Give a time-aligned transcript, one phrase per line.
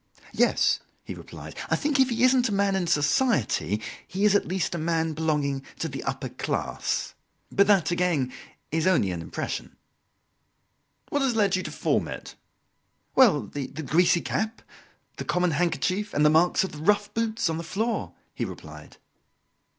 [0.33, 4.47] "Yes," he replied; "I think if he isn't a man in society, he is, at
[4.47, 7.13] least, a man belonging to the upper class.
[7.51, 8.33] But that, again,
[8.71, 9.75] is only an impression."
[11.09, 12.33] "What has led you to form it?"
[13.13, 14.63] "Well, the greasy cap,
[15.17, 18.97] the common handkerchief, and the marks of the rough boots on the floor," he replied.